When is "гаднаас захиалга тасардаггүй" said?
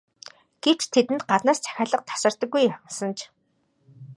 1.29-2.61